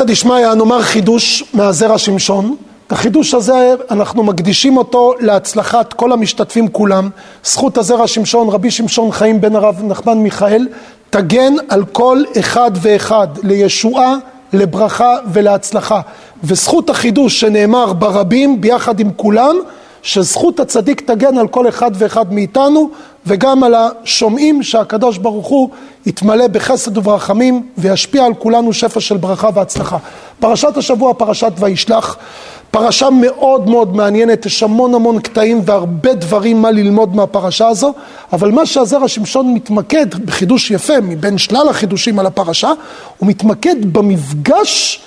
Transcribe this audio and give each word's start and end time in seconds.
סייעתא 0.00 0.12
דשמיא 0.12 0.54
נאמר 0.54 0.82
חידוש 0.82 1.44
מהזרע 1.54 1.98
שמשון. 1.98 2.56
החידוש 2.90 3.34
הזה 3.34 3.74
אנחנו 3.90 4.22
מקדישים 4.22 4.76
אותו 4.76 5.14
להצלחת 5.20 5.92
כל 5.92 6.12
המשתתפים 6.12 6.68
כולם. 6.68 7.08
זכות 7.44 7.78
הזרע 7.78 8.06
שמשון, 8.06 8.48
רבי 8.48 8.70
שמשון 8.70 9.12
חיים 9.12 9.40
בן 9.40 9.56
הרב 9.56 9.80
נחמן 9.84 10.18
מיכאל, 10.18 10.68
תגן 11.10 11.54
על 11.68 11.84
כל 11.84 12.22
אחד 12.38 12.70
ואחד 12.74 13.28
לישועה, 13.42 14.16
לברכה 14.52 15.16
ולהצלחה. 15.32 16.00
וזכות 16.44 16.90
החידוש 16.90 17.40
שנאמר 17.40 17.92
ברבים 17.92 18.60
ביחד 18.60 19.00
עם 19.00 19.10
כולם, 19.16 19.56
שזכות 20.02 20.60
הצדיק 20.60 21.00
תגן 21.00 21.38
על 21.38 21.48
כל 21.48 21.68
אחד 21.68 21.90
ואחד 21.94 22.32
מאיתנו 22.32 22.90
וגם 23.26 23.64
על 23.64 23.74
השומעים 23.74 24.62
שהקדוש 24.62 25.18
ברוך 25.18 25.46
הוא 25.46 25.68
יתמלא 26.06 26.46
בחסד 26.46 26.98
וברחמים 26.98 27.66
וישפיע 27.78 28.24
על 28.24 28.34
כולנו 28.34 28.72
שפע 28.72 29.00
של 29.00 29.16
ברכה 29.16 29.48
והצלחה. 29.54 29.96
פרשת 30.40 30.76
השבוע 30.76 31.14
פרשת 31.14 31.52
וישלח, 31.58 32.16
פרשה 32.70 33.10
מאוד 33.10 33.70
מאוד 33.70 33.96
מעניינת, 33.96 34.46
יש 34.46 34.62
המון 34.62 34.94
המון 34.94 35.20
קטעים 35.20 35.62
והרבה 35.64 36.14
דברים 36.14 36.62
מה 36.62 36.70
ללמוד 36.70 37.16
מהפרשה 37.16 37.68
הזו, 37.68 37.92
אבל 38.32 38.50
מה 38.50 38.66
שהזרע 38.66 39.08
שמשון 39.08 39.54
מתמקד 39.54 40.14
בחידוש 40.14 40.70
יפה 40.70 41.00
מבין 41.00 41.38
שלל 41.38 41.68
החידושים 41.70 42.18
על 42.18 42.26
הפרשה, 42.26 42.72
הוא 43.18 43.28
מתמקד 43.28 43.92
במפגש 43.92 45.00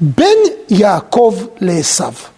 בין 0.00 0.38
יעקב 0.70 1.34
לעשו. 1.60 2.35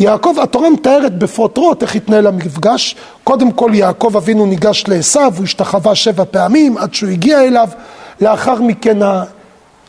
יעקב, 0.00 0.34
התורה 0.42 0.70
מתארת 0.70 1.18
בפרוטרוט 1.18 1.82
איך 1.82 1.94
התנהל 1.94 2.26
המפגש. 2.26 2.96
קודם 3.24 3.52
כל 3.52 3.70
יעקב 3.74 4.16
אבינו 4.16 4.46
ניגש 4.46 4.84
לעשו, 4.88 5.20
הוא 5.20 5.44
השתחווה 5.44 5.94
שבע 5.94 6.24
פעמים 6.30 6.78
עד 6.78 6.94
שהוא 6.94 7.10
הגיע 7.10 7.40
אליו. 7.40 7.68
לאחר 8.20 8.62
מכן 8.62 8.98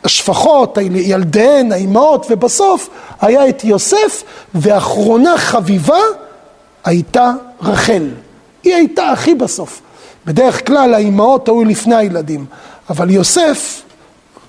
השפחות, 0.04 0.78
ילדיהן, 0.94 1.72
האימהות, 1.72 2.26
ובסוף 2.30 2.88
היה 3.20 3.48
את 3.48 3.64
יוסף, 3.64 4.22
ואחרונה 4.54 5.38
חביבה 5.38 6.00
הייתה 6.84 7.32
רחל. 7.62 8.08
היא 8.62 8.74
הייתה 8.74 9.08
הכי 9.08 9.34
בסוף. 9.34 9.82
בדרך 10.26 10.66
כלל 10.66 10.94
האימהות 10.94 11.48
היו 11.48 11.64
לפני 11.64 11.94
הילדים, 11.94 12.44
אבל 12.90 13.10
יוסף 13.10 13.82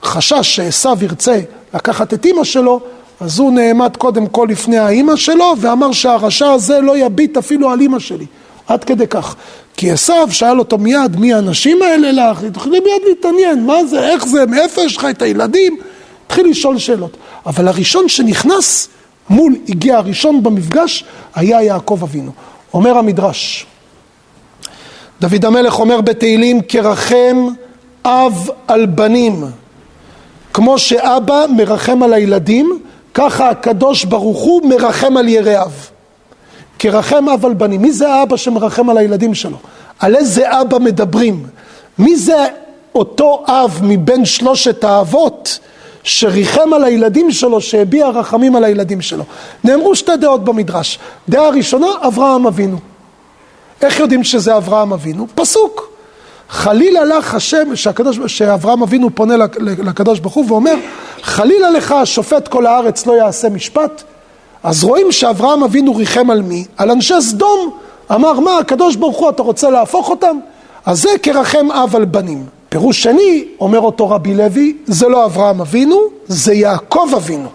חשש 0.04 0.56
שעשו 0.56 0.94
ירצה 1.02 1.40
לקחת 1.74 2.14
את 2.14 2.26
אימא 2.26 2.44
שלו, 2.44 2.80
אז 3.20 3.40
הוא 3.40 3.52
נעמד 3.52 3.98
קודם 3.98 4.28
כל 4.28 4.48
לפני 4.50 4.78
האימא 4.78 5.16
שלו 5.16 5.54
ואמר 5.58 5.92
שהרשע 5.92 6.52
הזה 6.52 6.82
לא 6.82 6.98
יביט 6.98 7.38
אפילו 7.38 7.70
על 7.70 7.82
אימא 7.82 8.00
שלי, 8.00 8.26
עד 8.68 8.84
כדי 8.84 9.08
כך. 9.08 9.36
כי 9.78 9.92
עשו 9.92 10.14
שאל 10.30 10.60
אותו 10.60 10.78
מיד, 10.78 11.16
מי 11.20 11.34
האנשים 11.34 11.82
האלה 11.82 12.12
לך? 12.12 12.44
התחיל 12.44 12.72
מיד 12.72 13.02
להתעניין, 13.08 13.66
מה 13.66 13.86
זה, 13.86 14.10
איך 14.10 14.26
זה, 14.26 14.46
מאיפה 14.46 14.82
יש 14.82 14.98
לך 14.98 15.08
את 15.10 15.22
הילדים? 15.22 15.78
התחיל 16.26 16.50
לשאול 16.50 16.78
שאלות. 16.78 17.18
אבל 17.46 17.68
הראשון 17.68 18.10
שנכנס 18.10 18.90
מול, 19.30 19.56
הגיע 19.70 19.98
הראשון 19.98 20.44
במפגש, 20.44 21.04
היה 21.36 21.64
יעקב 21.64 22.00
אבינו. 22.04 22.32
אומר 22.74 22.98
המדרש, 22.98 23.66
דוד 25.22 25.46
המלך 25.46 25.80
אומר 25.80 26.02
בתהילים, 26.02 26.62
כרחם 26.68 27.48
אב 28.06 28.50
על 28.68 28.86
בנים. 28.86 29.46
כמו 30.54 30.80
שאבא 30.80 31.46
מרחם 31.58 32.04
על 32.04 32.14
הילדים, 32.14 32.80
ככה 33.16 33.50
הקדוש 33.50 34.04
ברוך 34.04 34.40
הוא 34.40 34.70
מרחם 34.70 35.18
על 35.18 35.28
יראיו. 35.28 35.72
כרחם 36.80 37.30
אב 37.30 37.46
על 37.46 37.54
בנים. 37.54 37.82
מי 37.82 37.92
זה 37.92 38.14
האבא 38.14 38.38
שמרחם 38.38 38.90
על 38.90 38.98
הילדים 38.98 39.34
שלו? 39.34 39.58
על 40.00 40.16
איזה 40.16 40.62
אבא 40.62 40.80
מדברים? 40.80 41.46
מי 42.00 42.16
זה 42.16 42.46
אותו 42.96 43.44
אב 43.48 43.80
מבין 43.84 44.26
שלושת 44.26 44.84
האבות 44.84 45.60
שריחם 46.04 46.74
על 46.74 46.84
הילדים 46.84 47.32
שלו, 47.32 47.62
שהביע 47.62 48.10
רחמים 48.10 48.56
על 48.56 48.64
הילדים 48.64 49.02
שלו? 49.02 49.24
נאמרו 49.64 49.96
שתי 49.96 50.18
דעות 50.18 50.44
במדרש. 50.44 51.00
דעה 51.30 51.50
ראשונה, 51.50 51.88
אברהם 52.08 52.48
אבינו. 52.48 52.78
איך 53.82 54.00
יודעים 54.00 54.24
שזה 54.24 54.58
אברהם 54.58 54.94
אבינו? 54.94 55.28
פסוק. 55.36 55.90
חלילה 56.50 57.04
לך 57.04 57.36
השם, 57.36 57.76
שהקדוש, 57.76 58.20
שאברהם 58.28 58.84
אבינו 58.84 59.16
פונה 59.16 59.36
לקדוש 59.60 60.20
ברוך 60.20 60.34
הוא 60.34 60.46
ואומר, 60.48 60.76
חלילה 61.26 61.70
לך 61.70 61.96
שופט 62.04 62.48
כל 62.48 62.66
הארץ 62.66 63.06
לא 63.06 63.14
יעשה 63.14 63.50
משפט. 63.50 64.04
אז 64.64 64.84
רואים 64.84 65.12
שאברהם 65.12 65.64
אבינו 65.64 65.96
ריחם 65.96 66.30
על 66.30 66.42
מי? 66.42 66.66
על 66.78 66.92
אנשי 66.92 67.22
סדום. 67.22 67.72
אמר, 68.12 68.40
מה, 68.40 68.58
הקדוש 68.58 68.96
ברוך 68.96 69.18
הוא, 69.18 69.30
אתה 69.30 69.44
רוצה 69.44 69.70
להפוך 69.70 70.10
אותם? 70.10 70.38
אז 70.86 71.02
זה 71.02 71.10
כרחם 71.24 71.72
אב 71.72 71.96
על 71.96 72.06
בנים. 72.06 72.46
פירוש 72.70 73.04
שני, 73.04 73.46
אומר 73.60 73.80
אותו 73.80 74.10
רבי 74.10 74.34
לוי, 74.34 74.78
זה 74.86 75.08
לא 75.08 75.26
אברהם 75.26 75.62
אבינו, 75.62 76.02
זה 76.28 76.54
יעקב 76.54 77.10
אבינו. 77.16 77.50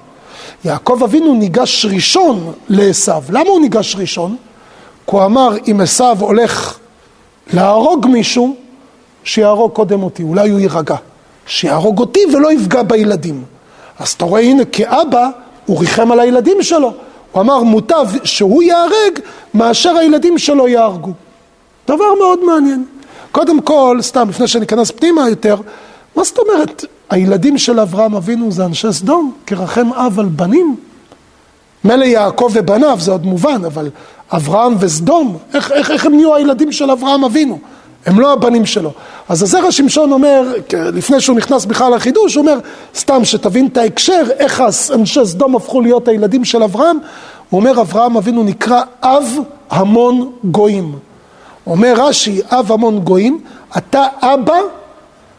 יעקב 0.65 1.01
אבינו 1.05 1.35
ניגש 1.35 1.87
ראשון 1.87 2.53
לעשו. 2.69 3.13
למה 3.31 3.51
הוא 3.51 3.61
ניגש 3.61 3.97
ראשון? 3.97 4.37
כי 5.07 5.17
הוא 5.17 5.25
אמר, 5.25 5.57
אם 5.71 5.81
עשו 5.81 6.13
הולך 6.19 6.79
להרוג 7.53 8.07
מישהו, 8.07 8.57
שיהרוג 9.25 9.73
קודם 9.73 10.03
אותי, 10.03 10.23
אולי 10.23 10.51
הוא 10.51 10.61
יירגע. 10.61 10.97
שיהרוג 11.47 11.99
אותי 11.99 12.21
ולא 12.35 12.53
יפגע 12.53 12.83
בילדים. 12.83 13.45
אז 14.01 14.09
אתה 14.09 14.25
רואה, 14.25 14.41
הנה, 14.41 14.65
כאבא, 14.65 15.29
הוא 15.67 15.81
ריחם 15.81 16.13
על 16.13 16.21
הילדים 16.21 16.63
שלו. 16.63 16.93
הוא 17.33 17.43
אמר, 17.43 17.63
מוטב 17.63 18.07
שהוא 18.25 18.63
ייהרג 18.63 19.19
מאשר 19.55 19.97
הילדים 19.97 20.39
שלו 20.39 20.69
יהרגו. 20.69 21.13
דבר 21.89 22.15
מאוד 22.19 22.45
מעניין. 22.45 22.85
קודם 23.33 23.61
כל, 23.61 23.99
סתם, 24.01 24.29
לפני 24.29 24.49
שניכנס 24.49 24.91
פנימה 24.91 25.29
יותר, 25.29 25.57
מה 26.17 26.25
זאת 26.25 26.39
אומרת, 26.39 26.85
הילדים 27.11 27.59
של 27.59 27.81
אברהם 27.81 28.15
אבינו 28.15 28.53
זה 28.53 28.65
אנשי 28.65 28.93
סדום, 28.93 29.33
כרחם 29.47 29.93
אב 29.93 30.21
על 30.21 30.27
בנים? 30.27 30.77
מילא 31.85 32.05
יעקב 32.05 32.51
ובניו, 32.55 32.97
זה 33.01 33.11
עוד 33.11 33.27
מובן, 33.27 33.65
אבל 33.67 33.91
אברהם 34.31 34.75
וסדום, 34.81 35.39
איך, 35.55 35.73
איך, 35.73 35.91
איך 35.91 36.07
הם 36.07 36.15
נהיו 36.15 36.35
הילדים 36.35 36.73
של 36.73 36.91
אברהם 36.91 37.25
אבינו? 37.25 37.59
הם 38.07 38.21
לא 38.21 38.33
הבנים 38.33 38.67
שלו. 38.67 38.93
אז 39.29 39.43
הזרע 39.43 39.73
שמשון 39.73 40.13
אומר, 40.13 40.53
לפני 40.73 41.21
שהוא 41.21 41.37
נכנס 41.37 41.65
בכלל 41.65 41.95
לחידוש, 41.95 42.35
הוא 42.35 42.43
אומר, 42.43 42.59
סתם 42.95 43.25
שתבין 43.25 43.67
את 43.67 43.77
ההקשר, 43.77 44.23
איך 44.39 44.63
אנשי 44.95 45.27
סדום 45.27 45.57
הפכו 45.57 45.81
להיות 45.81 46.09
הילדים 46.09 46.45
של 46.45 46.63
אברהם, 46.63 46.99
הוא 47.51 47.61
אומר, 47.61 47.81
אברהם 47.81 48.17
אבינו 48.17 48.43
נקרא 48.43 48.83
אב 49.03 49.39
המון 49.71 50.33
גויים. 50.45 50.99
אומר 51.67 51.95
רש"י, 51.97 52.41
אב 52.51 52.73
המון 52.73 53.01
גויים, 53.01 53.41
אתה 53.77 54.07
אבא 54.21 54.59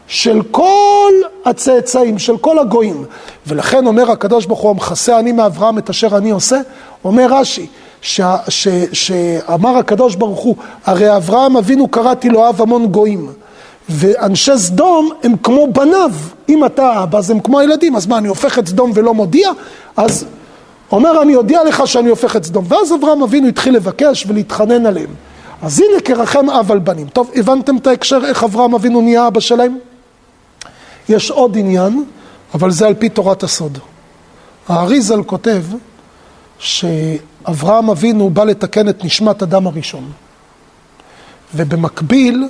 של 0.06 0.42
כל 0.50 1.12
הצאצאים, 1.44 2.18
של 2.18 2.36
כל 2.38 2.58
הגויים. 2.58 3.04
ולכן 3.46 3.86
אומר 3.86 4.10
הקדוש 4.10 4.46
ברוך 4.46 4.60
הוא, 4.60 4.70
המכסה 4.70 5.18
אני 5.18 5.32
מאברהם 5.32 5.78
את 5.78 5.90
אשר 5.90 6.16
אני 6.16 6.30
עושה, 6.30 6.60
אומר 7.04 7.26
רש"י, 7.30 7.66
שאמר 8.02 9.76
הקדוש 9.78 10.14
ברוך 10.14 10.40
הוא, 10.40 10.56
הרי 10.84 11.16
אברהם 11.16 11.56
אבינו 11.56 11.88
קראתי 11.88 12.28
לו 12.28 12.48
אב 12.48 12.62
המון 12.62 12.86
גויים. 12.86 13.32
ואנשי 13.88 14.58
סדום 14.58 15.10
הם 15.22 15.36
כמו 15.42 15.72
בניו, 15.72 16.10
אם 16.48 16.64
אתה 16.64 17.02
אבא 17.02 17.18
אז 17.18 17.30
הם 17.30 17.40
כמו 17.40 17.60
הילדים, 17.60 17.96
אז 17.96 18.06
מה 18.06 18.18
אני 18.18 18.28
הופך 18.28 18.58
את 18.58 18.68
סדום 18.68 18.90
ולא 18.94 19.14
מודיע? 19.14 19.50
אז 19.96 20.24
אומר 20.92 21.22
אני 21.22 21.34
אודיע 21.34 21.64
לך 21.64 21.86
שאני 21.86 22.08
הופך 22.08 22.36
את 22.36 22.44
סדום, 22.44 22.64
ואז 22.68 22.92
אברהם 22.92 23.22
אבינו 23.22 23.48
התחיל 23.48 23.74
לבקש 23.74 24.24
ולהתחנן 24.28 24.86
עליהם. 24.86 25.10
אז 25.62 25.80
הנה 25.80 26.00
כרחם 26.00 26.50
אב 26.50 26.72
על 26.72 26.78
בנים. 26.78 27.06
טוב, 27.06 27.30
הבנתם 27.34 27.76
את 27.76 27.86
ההקשר 27.86 28.20
איך 28.24 28.44
אברהם 28.44 28.74
אבינו 28.74 29.00
נהיה 29.00 29.26
אבא 29.26 29.40
שלהם? 29.40 29.78
יש 31.08 31.30
עוד 31.30 31.56
עניין, 31.58 32.04
אבל 32.54 32.70
זה 32.70 32.86
על 32.86 32.94
פי 32.94 33.08
תורת 33.08 33.42
הסוד. 33.42 33.78
האריזל 34.68 35.22
כותב 35.22 35.62
שאברהם 37.46 37.90
אבינו 37.90 38.30
בא 38.30 38.44
לתקן 38.44 38.88
את 38.88 39.04
נשמת 39.04 39.42
אדם 39.42 39.66
הראשון. 39.66 40.10
ובמקביל, 41.54 42.48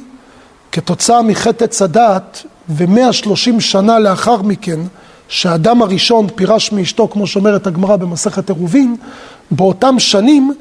כתוצאה 0.72 1.22
מחטא 1.22 1.64
עץ 1.64 1.82
הדעת, 1.82 2.42
ומאה 2.68 3.12
שלושים 3.12 3.60
שנה 3.60 3.98
לאחר 3.98 4.42
מכן, 4.42 4.80
שהאדם 5.28 5.82
הראשון 5.82 6.26
פירש 6.34 6.72
מאשתו, 6.72 7.08
כמו 7.08 7.26
שאומרת 7.26 7.66
הגמרא 7.66 7.96
במסכת 7.96 8.50
עירובין, 8.50 8.96
באותם 9.50 9.98
שנים 9.98 10.54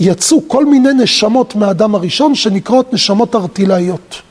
יצאו 0.00 0.48
כל 0.48 0.66
מיני 0.66 0.92
נשמות 0.92 1.56
מהאדם 1.56 1.94
הראשון 1.94 2.34
שנקראות 2.34 2.92
נשמות 2.92 3.34
ארטילאיות. 3.34 4.22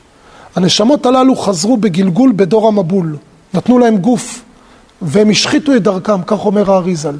הנשמות 0.56 1.06
הללו 1.06 1.36
חזרו 1.36 1.76
בגלגול 1.76 2.32
בדור 2.36 2.68
המבול, 2.68 3.16
נתנו 3.54 3.78
להם 3.78 3.96
גוף, 3.96 4.42
והם 5.02 5.30
השחיתו 5.30 5.76
את 5.76 5.82
דרכם, 5.82 6.22
כך 6.22 6.44
אומר 6.44 6.72
האריזל. 6.72 7.16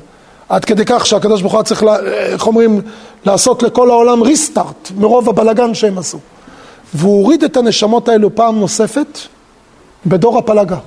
עד 0.49 0.65
כדי 0.65 0.83
כך 0.87 1.07
שהקדוש 1.07 1.43
ברוך 1.43 1.55
הוא 1.55 1.63
צריך, 1.63 1.85
איך 2.07 2.47
אומרים, 2.47 2.81
לעשות 3.27 3.63
לכל 3.63 3.91
העולם 3.91 4.23
ריסטארט 4.23 4.91
מרוב 4.97 5.29
הבלגן 5.29 5.75
שהם 5.75 5.99
עשו. 5.99 6.19
והוא 6.95 7.23
הוריד 7.23 7.45
את 7.45 7.57
הנשמות 7.57 8.09
האלו 8.09 8.35
פעם 8.35 8.61
נוספת 8.61 9.19
בדור 10.07 10.39
הפלגה. 10.39 10.79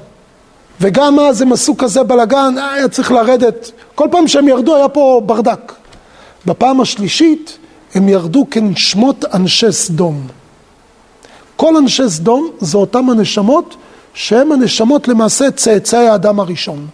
וגם 0.81 1.19
אז 1.19 1.41
הם 1.41 1.53
עשו 1.53 1.77
כזה 1.77 2.03
בלגן, 2.03 2.55
היה 2.73 2.87
צריך 2.87 3.11
לרדת, 3.11 3.71
כל 3.95 4.07
פעם 4.11 4.27
שהם 4.27 4.47
ירדו 4.47 4.75
היה 4.75 4.89
פה 4.89 5.21
ברדק. 5.25 5.73
בפעם 6.45 6.81
השלישית 6.81 7.57
הם 7.95 8.09
ירדו 8.09 8.47
כנשמות 8.51 9.25
אנשי 9.33 9.71
סדום. 9.71 10.27
כל 11.55 11.77
אנשי 11.77 12.09
סדום 12.09 12.49
זה 12.59 12.77
אותם 12.77 13.09
הנשמות 13.09 13.75
שהם 14.13 14.51
הנשמות 14.51 15.07
למעשה 15.07 15.51
צאצאי 15.51 16.07
האדם 16.07 16.39
הראשון. 16.39 16.87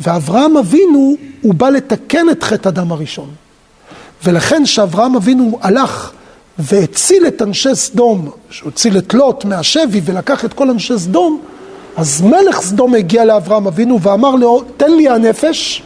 ואברהם 0.00 0.56
אבינו, 0.56 1.16
הוא 1.42 1.54
בא 1.54 1.68
לתקן 1.68 2.30
את 2.30 2.42
חטא 2.42 2.68
אדם 2.68 2.92
הראשון. 2.92 3.30
ולכן 4.24 4.64
כשאברהם 4.64 5.16
אבינו 5.16 5.58
הלך 5.62 6.12
והציל 6.58 7.26
את 7.26 7.42
אנשי 7.42 7.74
סדום, 7.74 8.30
שהוא 8.50 8.68
הציל 8.68 8.98
את 8.98 9.14
לוט 9.14 9.44
מהשבי 9.44 10.00
ולקח 10.04 10.44
את 10.44 10.52
כל 10.52 10.70
אנשי 10.70 10.98
סדום, 10.98 11.40
אז 11.96 12.22
מלך 12.22 12.60
סדום 12.60 12.94
הגיע 12.94 13.24
לאברהם 13.24 13.66
אבינו 13.66 14.00
ואמר 14.00 14.34
לו, 14.34 14.62
תן 14.76 14.92
לי 14.92 15.08
הנפש 15.08 15.82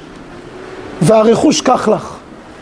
והרכוש 1.02 1.60
קח 1.60 1.88
לך. 1.88 2.16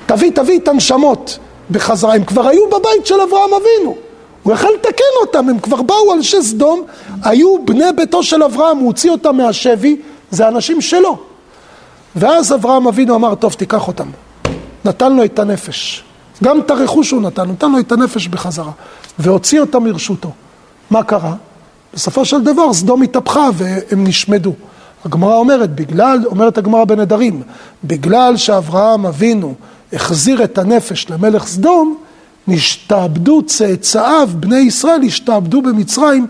תביא, 0.07 0.31
תביא 0.31 0.59
את 0.59 0.69
הנשמות 0.69 1.39
בחזרה. 1.71 2.15
הם 2.15 2.25
כבר 2.25 2.49
היו 2.49 2.67
בבית 2.67 3.07
של 3.07 3.21
אברהם 3.21 3.51
אבינו. 3.55 3.97
הוא 4.43 4.53
יכל 4.53 4.69
לתקן 4.75 5.05
אותם, 5.21 5.49
הם 5.49 5.59
כבר 5.59 5.83
באו 5.83 6.15
אנשי 6.15 6.43
סדום, 6.43 6.83
היו 7.23 7.65
בני 7.65 7.93
ביתו 7.97 8.23
של 8.23 8.43
אברהם, 8.43 8.79
הוא 8.79 8.87
הוציא 8.87 9.11
אותם 9.11 9.37
מהשבי, 9.37 9.97
זה 10.31 10.49
אנשים 10.49 10.81
שלו. 10.81 11.19
ואז 12.19 12.55
אברהם 12.55 12.87
אבינו 12.87 13.15
אמר, 13.15 13.35
טוב, 13.35 13.53
תיקח 13.53 13.89
אותם. 13.89 14.09
נתן 14.85 15.17
לו 15.17 15.25
את 15.25 15.39
הנפש. 15.39 16.05
גם 16.45 16.61
את 16.61 16.71
הרכוש 16.71 17.11
הוא 17.11 17.23
נתן, 17.23 17.51
נתן 17.51 17.73
לו 17.73 17.79
את 17.79 17.93
הנפש 17.93 18.29
בחזרה. 18.29 18.73
והוציא 19.19 19.61
אותם 19.61 19.85
מרשותו. 19.85 20.33
מה 20.91 21.03
קרה? 21.03 21.35
בסופו 21.95 22.25
של 22.25 22.45
דבר 22.45 22.73
סדום 22.73 23.03
התהפכה 23.03 23.49
והם 23.55 24.05
נשמדו. 24.05 24.53
הגמרא 25.05 25.35
אומרת, 25.35 25.75
בגלל, 25.75 26.19
אומרת 26.27 26.59
הגמרא 26.59 26.85
בנדרים, 26.85 27.43
בגלל 27.85 28.37
שאברהם 28.37 29.07
אבינו 29.07 29.55
החזיר 29.93 30.45
את 30.45 30.59
הנפש 30.59 31.11
למלך 31.11 31.47
סדום, 31.47 31.99
נשתעבדו 32.49 33.43
צאצאיו, 33.47 34.31
בני 34.35 34.59
ישראל, 34.59 35.03
השתעבדו 35.03 35.63
במצרים 35.63 36.27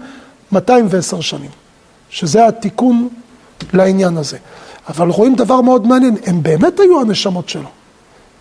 210 0.52 1.20
שנים. 1.20 1.50
שזה 2.10 2.46
התיקון 2.46 3.08
לעניין 3.72 4.16
הזה. 4.16 4.36
אבל 4.88 5.08
רואים 5.08 5.34
דבר 5.34 5.60
מאוד 5.60 5.86
מעניין, 5.86 6.16
הם 6.26 6.42
באמת 6.42 6.80
היו 6.80 7.00
הנשמות 7.00 7.48
שלו. 7.48 7.68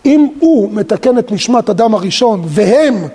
אם 0.04 0.28
הוא 0.38 0.72
מתקן 0.72 1.18
את 1.18 1.32
נשמת 1.32 1.70
אדם 1.70 1.94
הראשון 1.94 2.42
והם 2.46 3.08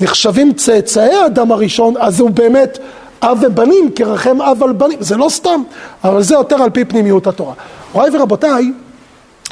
נחשבים 0.00 0.52
צאצאי 0.52 1.26
אדם 1.26 1.52
הראשון, 1.52 1.94
אז 1.98 2.20
הוא 2.20 2.30
באמת 2.30 2.78
אב 3.22 3.38
ובנים, 3.42 3.90
כרחם 3.94 4.42
אב 4.42 4.62
על 4.62 4.72
בנים, 4.72 4.98
זה 5.00 5.16
לא 5.16 5.28
סתם, 5.28 5.62
אבל 6.04 6.22
זה 6.22 6.34
יותר 6.34 6.56
על 6.56 6.70
פי 6.70 6.84
פנימיות 6.84 7.26
התורה. 7.26 7.54
מוריי 7.94 8.16
ורבותיי, 8.16 8.72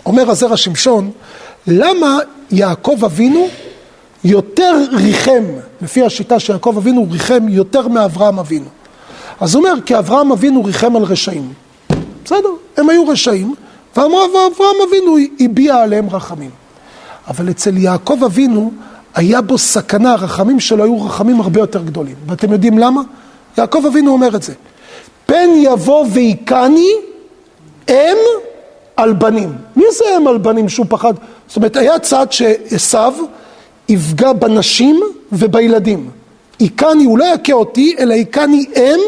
אומר 0.06 0.30
הזרע 0.30 0.56
שמשון, 0.56 1.10
למה 1.66 2.18
יעקב 2.50 3.04
אבינו 3.04 3.48
יותר 4.24 4.74
ריחם, 4.92 5.44
לפי 5.82 6.02
השיטה 6.02 6.40
שיעקב 6.40 6.74
אבינו 6.76 7.06
ריחם 7.10 7.48
יותר 7.48 7.88
מאברהם 7.88 8.38
אבינו. 8.38 8.68
אז 9.40 9.54
הוא 9.54 9.64
אומר, 9.64 9.74
כי 9.86 9.98
אברהם 9.98 10.32
אבינו 10.32 10.64
ריחם 10.64 10.96
על 10.96 11.02
רשעים. 11.02 11.63
בסדר, 12.24 12.48
הם 12.76 12.90
היו 12.90 13.08
רשעים, 13.08 13.54
ואברהם 13.96 14.76
אבינו 14.88 15.16
הביע 15.40 15.76
עליהם 15.76 16.10
רחמים. 16.10 16.50
אבל 17.28 17.50
אצל 17.50 17.76
יעקב 17.76 18.24
אבינו 18.24 18.72
היה 19.14 19.40
בו 19.40 19.58
סכנה, 19.58 20.12
הרחמים 20.12 20.60
שלו 20.60 20.84
היו 20.84 21.06
רחמים 21.06 21.40
הרבה 21.40 21.60
יותר 21.60 21.82
גדולים. 21.82 22.14
ואתם 22.26 22.52
יודעים 22.52 22.78
למה? 22.78 23.02
יעקב 23.58 23.86
אבינו 23.86 24.12
אומר 24.12 24.36
את 24.36 24.42
זה. 24.42 24.52
פן 25.26 25.48
יבוא 25.56 26.06
והיכני 26.12 26.90
אם 27.90 28.16
על 28.96 29.12
בנים. 29.12 29.52
מי 29.76 29.84
זה 29.92 30.04
אם 30.16 30.28
על 30.28 30.38
בנים 30.38 30.68
שהוא 30.68 30.86
פחד? 30.88 31.14
זאת 31.46 31.56
אומרת, 31.56 31.76
היה 31.76 31.98
צד 31.98 32.26
שעשו 32.30 32.98
יפגע 33.88 34.32
בנשים 34.32 35.00
ובילדים. 35.32 36.10
היכני, 36.58 37.04
הוא 37.04 37.18
לא 37.18 37.24
יכה 37.24 37.52
אותי, 37.52 37.96
אלא 37.98 38.14
היכני 38.14 38.66
אם 38.76 39.00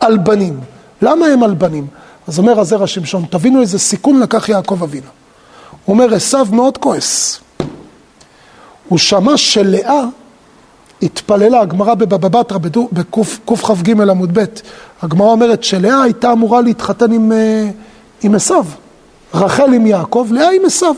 על 0.00 0.18
בנים. 0.18 0.60
למה 1.02 1.34
אם 1.34 1.42
על 1.42 1.54
בנים? 1.54 1.86
אז 2.26 2.38
אומר 2.38 2.60
הזרע 2.60 2.86
שמשון, 2.86 3.24
תבינו 3.30 3.60
איזה 3.60 3.78
סיכון 3.78 4.20
לקח 4.20 4.48
יעקב 4.48 4.82
אבינו. 4.82 5.06
הוא 5.84 5.94
אומר, 5.94 6.14
עשו 6.14 6.44
מאוד 6.52 6.78
כועס. 6.78 7.40
הוא 8.88 8.98
שמע 8.98 9.36
שלאה 9.36 10.04
התפללה, 11.02 11.60
הגמרא 11.60 11.94
בבבא 11.94 12.28
בתרא 12.28 12.58
בקכ"ג 12.92 14.00
עמוד 14.00 14.38
ב', 14.38 14.44
הגמרא 15.02 15.28
אומרת 15.28 15.64
שלאה 15.64 16.02
הייתה 16.02 16.32
אמורה 16.32 16.60
להתחתן 16.60 17.12
עם, 17.12 17.32
אה, 17.32 17.70
עם 18.22 18.34
עשו. 18.34 18.62
רחל 19.34 19.72
עם 19.72 19.86
יעקב, 19.86 20.28
לאה 20.30 20.50
עם 20.50 20.64
עשו. 20.64 20.94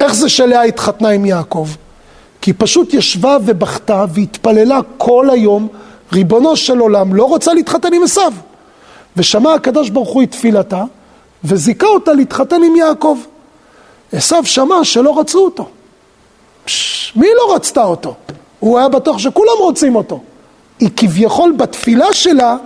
איך 0.00 0.14
זה 0.14 0.28
שלאה 0.28 0.62
התחתנה 0.62 1.08
עם 1.08 1.24
יעקב? 1.24 1.68
כי 2.40 2.50
היא 2.50 2.54
פשוט 2.58 2.94
ישבה 2.94 3.36
ובכתה 3.44 4.04
והתפללה 4.14 4.80
כל 4.96 5.30
היום, 5.30 5.68
ריבונו 6.12 6.56
של 6.56 6.78
עולם, 6.78 7.14
לא 7.14 7.24
רוצה 7.24 7.54
להתחתן 7.54 7.94
עם 7.94 8.02
עשו. 8.02 8.20
ושמע 9.16 9.54
הקדוש 9.54 9.90
ברוך 9.90 10.08
הוא 10.08 10.22
את 10.22 10.30
תפילתה, 10.30 10.84
וזיכה 11.44 11.86
אותה 11.86 12.12
להתחתן 12.12 12.62
עם 12.62 12.76
יעקב. 12.76 13.18
עשו 14.12 14.36
שמע 14.44 14.84
שלא 14.84 15.18
רצו 15.18 15.44
אותו. 15.44 15.68
פש, 16.64 17.12
מי 17.16 17.26
לא 17.36 17.54
רצתה 17.54 17.82
אותו? 17.82 18.14
הוא 18.60 18.78
היה 18.78 18.88
בטוח 18.88 19.18
שכולם 19.18 19.58
רוצים 19.58 19.96
אותו. 19.96 20.20
היא 20.80 20.88
כביכול 20.96 21.52
בתפילה 21.52 22.12
שלה, 22.12 22.56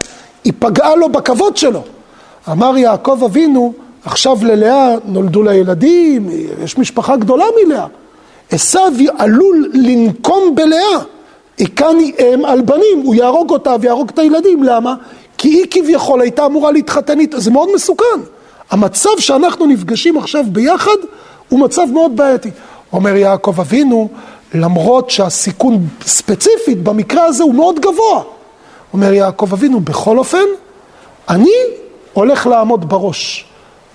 היא 0.44 0.52
פגעה 0.58 0.96
לו 0.96 1.08
בכבוד 1.08 1.56
שלו. 1.56 1.82
אמר 2.50 2.76
יעקב 2.76 3.24
אבינו, 3.24 3.72
עכשיו 4.04 4.38
ללאה 4.42 4.94
נולדו 5.04 5.42
לה 5.42 5.54
ילדים, 5.54 6.28
יש 6.64 6.78
משפחה 6.78 7.16
גדולה 7.16 7.44
מלאה. 7.64 7.86
עשו 8.50 8.80
עלול 9.18 9.70
לנקום 9.74 10.54
בלאה. 10.54 10.98
הכני 11.60 12.12
אם 12.18 12.44
על 12.44 12.60
בנים, 12.60 13.02
הוא 13.04 13.14
יהרוג 13.14 13.50
אותה 13.50 13.74
ויהרוג 13.80 14.08
את 14.08 14.18
הילדים, 14.18 14.62
למה? 14.62 14.94
כי 15.38 15.49
היא 15.49 15.67
כביכול 15.70 16.20
הייתה 16.20 16.46
אמורה 16.46 16.73
להתחתן 16.73 17.20
איתה, 17.20 17.40
זה 17.40 17.50
מאוד 17.50 17.69
מסוכן. 17.75 18.20
המצב 18.70 19.11
שאנחנו 19.19 19.67
נפגשים 19.67 20.17
עכשיו 20.17 20.44
ביחד 20.52 20.96
הוא 21.49 21.61
מצב 21.61 21.82
מאוד 21.93 22.17
בעייתי. 22.17 22.50
אומר 22.93 23.17
יעקב 23.17 23.61
אבינו, 23.61 24.08
למרות 24.55 25.11
שהסיכון 25.11 25.87
ספציפית 26.02 26.82
במקרה 26.82 27.25
הזה 27.25 27.43
הוא 27.43 27.55
מאוד 27.55 27.81
גבוה. 27.81 28.23
אומר 28.93 29.12
יעקב 29.12 29.52
אבינו, 29.52 29.81
בכל 29.81 30.19
אופן, 30.19 30.44
אני 31.29 31.50
הולך 32.12 32.46
לעמוד 32.46 32.88
בראש. 32.88 33.44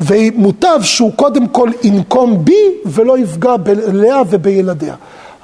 ומוטב 0.01 0.79
שהוא 0.81 1.11
קודם 1.15 1.47
כל 1.47 1.69
ינקום 1.83 2.45
בי 2.45 2.69
ולא 2.85 3.17
יפגע 3.17 3.57
בלאה 3.57 4.21
ובילדיה. 4.29 4.95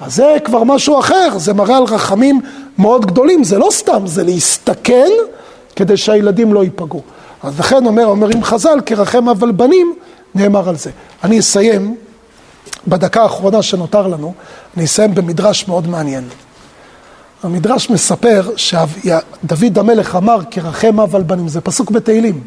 אז 0.02 0.16
זה 0.16 0.36
כבר 0.46 0.64
משהו 0.64 1.00
אחר, 1.00 1.38
זה 1.38 1.54
מראה 1.54 1.78
על 1.78 1.84
רחמים 1.84 2.42
מאוד 2.78 3.06
גדולים, 3.06 3.44
זה 3.44 3.58
לא 3.58 3.68
סתם, 3.72 4.02
זה 4.06 4.24
להסתכן 4.24 5.10
כדי 5.76 5.98
שהילדים 5.98 6.54
לא 6.54 6.64
ייפגעו. 6.64 7.02
אז 7.44 7.60
לכן 7.60 7.86
אומר, 7.86 8.06
אומרים 8.06 8.44
חז"ל, 8.44 8.80
כרחם 8.86 9.30
אבל 9.30 9.52
בנים, 9.52 9.96
נאמר 10.36 10.70
על 10.70 10.76
זה. 10.76 10.92
אני 11.24 11.40
אסיים, 11.40 11.96
בדקה 12.88 13.24
האחרונה 13.24 13.62
שנותר 13.62 14.08
לנו, 14.08 14.34
אני 14.78 14.86
אסיים 14.86 15.16
במדרש 15.16 15.68
מאוד 15.68 15.88
מעניין. 15.88 16.24
המדרש 17.44 17.90
מספר 17.90 18.50
שדוד 18.56 19.78
המלך 19.78 20.16
אמר 20.16 20.40
כרחם 20.52 21.00
אבל 21.00 21.24
בנים, 21.24 21.48
זה 21.48 21.62
פסוק 21.62 21.92
בתהילים. 21.92 22.42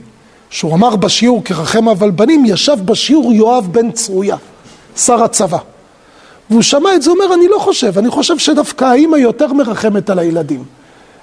שהוא 0.51 0.75
אמר 0.75 0.97
בשיעור 0.97 1.45
כרחם 1.45 1.89
אבל 1.89 2.11
בנים, 2.11 2.45
ישב 2.47 2.77
בשיעור 2.85 3.33
יואב 3.33 3.69
בן 3.73 3.91
צרויה, 3.91 4.37
שר 4.97 5.23
הצבא. 5.23 5.59
והוא 6.51 6.63
שמע 6.63 6.95
את 6.95 7.03
זה, 7.03 7.11
אומר, 7.11 7.35
אני 7.35 7.49
לא 7.49 7.59
חושב, 7.59 7.99
אני 7.99 8.11
חושב 8.11 8.39
שדווקא 8.39 8.85
האימא 8.85 9.17
יותר 9.17 9.53
מרחמת 9.53 10.11
על 10.11 10.19
הילדים. 10.19 10.65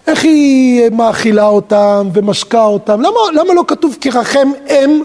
איך 0.09 0.23
היא 0.23 0.89
מאכילה 0.91 1.45
אותם 1.45 2.09
ומשקה 2.13 2.63
אותם? 2.63 3.01
למה, 3.01 3.19
למה 3.33 3.53
לא 3.53 3.63
כתוב 3.67 3.97
כרחם 4.01 4.51
אם 4.69 5.03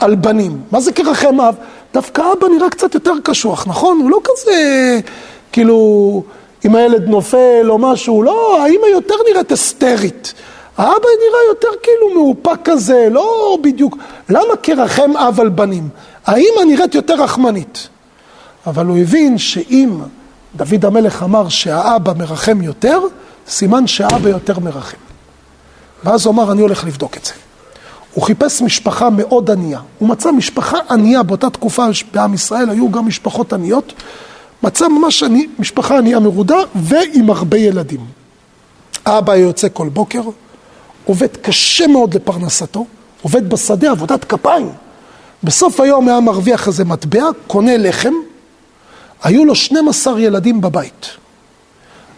על 0.00 0.14
בנים? 0.14 0.60
מה 0.72 0.80
זה 0.80 0.92
כרחם 0.92 1.40
אב? 1.40 1.54
דווקא 1.94 2.22
אבא 2.32 2.48
נראה 2.48 2.70
קצת 2.70 2.94
יותר 2.94 3.12
קשוח, 3.24 3.66
נכון? 3.66 3.98
הוא 4.02 4.10
לא 4.10 4.20
כזה, 4.24 5.00
כאילו, 5.52 6.22
אם 6.64 6.74
הילד 6.74 7.08
נופל 7.08 7.66
או 7.68 7.78
משהו, 7.78 8.22
לא, 8.22 8.62
האימא 8.62 8.86
יותר 8.86 9.14
נראית 9.30 9.52
אסתרית. 9.52 10.34
האבא 10.76 11.08
נראה 11.28 11.40
יותר 11.48 11.68
כאילו 11.82 12.14
מאופק 12.14 12.58
כזה, 12.64 13.08
לא 13.10 13.58
בדיוק. 13.62 13.96
למה 14.28 14.56
כרחם 14.62 15.16
אב 15.16 15.40
על 15.40 15.48
בנים? 15.48 15.88
האמא 16.26 16.64
נראית 16.66 16.94
יותר 16.94 17.14
רחמנית. 17.14 17.88
אבל 18.66 18.86
הוא 18.86 18.98
הבין 18.98 19.38
שאם 19.38 19.90
דוד 20.56 20.84
המלך 20.84 21.22
אמר 21.22 21.48
שהאבא 21.48 22.12
מרחם 22.18 22.62
יותר, 22.62 23.00
סימן 23.48 23.86
שהאבא 23.86 24.28
יותר 24.28 24.58
מרחם. 24.58 24.96
ואז 26.04 26.26
הוא 26.26 26.34
אמר, 26.34 26.52
אני 26.52 26.60
הולך 26.60 26.84
לבדוק 26.84 27.16
את 27.16 27.24
זה. 27.24 27.32
הוא 28.14 28.24
חיפש 28.24 28.62
משפחה 28.62 29.10
מאוד 29.10 29.50
ענייה. 29.50 29.80
הוא 29.98 30.08
מצא 30.08 30.30
משפחה 30.32 30.78
ענייה 30.90 31.22
באותה 31.22 31.50
תקופה 31.50 31.86
בעם 32.12 32.34
ישראל, 32.34 32.70
היו 32.70 32.90
גם 32.90 33.06
משפחות 33.06 33.52
עניות. 33.52 33.92
מצא 34.62 34.88
ממש 34.88 35.22
עני, 35.22 35.46
משפחה 35.58 35.98
ענייה 35.98 36.20
מרודה 36.20 36.56
ועם 36.74 37.30
הרבה 37.30 37.58
ילדים. 37.58 38.00
האבא 39.04 39.36
יוצא 39.36 39.68
כל 39.72 39.88
בוקר, 39.88 40.20
עובד 41.04 41.36
קשה 41.42 41.86
מאוד 41.86 42.14
לפרנסתו, 42.14 42.86
עובד 43.22 43.50
בשדה, 43.50 43.90
עבודת 43.90 44.24
כפיים. 44.24 44.70
בסוף 45.42 45.80
היום 45.80 46.08
היה 46.08 46.20
מרוויח 46.20 46.66
איזה 46.68 46.84
מטבע, 46.84 47.24
קונה 47.46 47.76
לחם, 47.76 48.12
היו 49.22 49.44
לו 49.44 49.54
12 49.54 50.20
ילדים 50.20 50.60
בבית. 50.60 51.06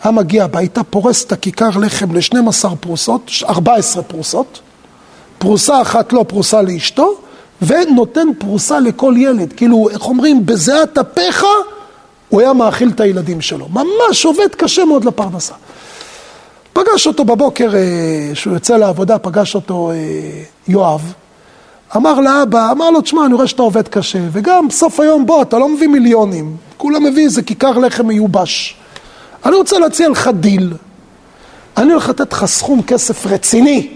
היה 0.03 0.13
מגיע 0.13 0.45
הביתה, 0.45 0.85
פורס 0.85 1.25
את 1.25 1.33
הכיכר 1.33 1.71
לחם 1.81 2.13
ל-12 2.13 2.77
פרוסות, 2.81 3.31
14 3.45 4.03
פרוסות, 4.03 4.61
פרוסה 5.39 5.83
אחת 5.83 6.13
לא 6.13 6.25
פרוסה 6.29 6.63
לאשתו, 6.63 7.15
ונותן 7.63 8.29
פרוסה 8.39 8.81
לכל 8.81 9.15
ילד. 9.17 9.53
כאילו, 9.53 9.89
איך 9.91 10.07
אומרים, 10.07 10.47
בזיעת 10.47 10.99
אפיך 10.99 11.45
הוא 12.29 12.41
היה 12.41 12.53
מאכיל 12.53 12.91
את 12.95 13.01
הילדים 13.01 13.41
שלו. 13.41 13.69
ממש 13.69 14.25
עובד 14.25 14.55
קשה 14.57 14.85
מאוד 14.85 15.05
לפרנסה. 15.05 15.55
פגש 16.73 17.07
אותו 17.07 17.25
בבוקר, 17.25 17.73
כשהוא 18.33 18.55
יוצא 18.55 18.77
לעבודה, 18.77 19.19
פגש 19.19 19.55
אותו 19.55 19.93
יואב. 20.69 21.13
אמר 21.97 22.21
לאבא, 22.21 22.71
אמר 22.73 22.91
לו, 22.91 23.01
תשמע, 23.01 23.27
אני 23.27 23.35
רואה 23.35 23.47
שאתה 23.47 23.63
עובד 23.63 23.89
קשה, 23.89 24.19
וגם 24.33 24.69
בסוף 24.69 25.01
היום, 25.01 25.27
בוא, 25.27 25.43
אתה 25.43 25.59
לא 25.59 25.69
מביא 25.69 25.89
מיליונים, 25.89 26.57
כולה 26.77 26.99
מביא 26.99 27.25
איזה 27.25 27.43
כיכר 27.43 27.79
לחם 27.79 28.07
מיובש. 28.07 28.77
אני 29.45 29.57
רוצה 29.57 29.79
להציע 29.79 30.09
לך 30.09 30.31
דיל. 30.35 30.73
אני 31.77 31.93
הולך 31.93 32.09
לתת 32.09 32.33
לך 32.33 32.45
סכום 32.45 32.83
כסף 32.83 33.27
רציני, 33.27 33.91